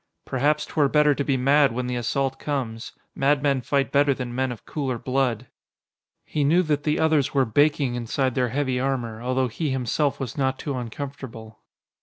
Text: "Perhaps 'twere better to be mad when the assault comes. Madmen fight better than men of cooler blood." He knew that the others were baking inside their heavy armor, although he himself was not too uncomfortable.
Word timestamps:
"Perhaps 0.25 0.65
'twere 0.65 0.89
better 0.89 1.13
to 1.13 1.23
be 1.23 1.37
mad 1.37 1.73
when 1.73 1.85
the 1.85 1.95
assault 1.95 2.39
comes. 2.39 2.93
Madmen 3.13 3.61
fight 3.61 3.91
better 3.91 4.15
than 4.15 4.33
men 4.33 4.51
of 4.51 4.65
cooler 4.65 4.97
blood." 4.97 5.45
He 6.25 6.43
knew 6.43 6.63
that 6.63 6.81
the 6.81 6.99
others 6.99 7.35
were 7.35 7.45
baking 7.45 7.93
inside 7.93 8.33
their 8.33 8.49
heavy 8.49 8.79
armor, 8.79 9.21
although 9.21 9.47
he 9.47 9.69
himself 9.69 10.19
was 10.19 10.39
not 10.39 10.57
too 10.57 10.75
uncomfortable. 10.75 11.59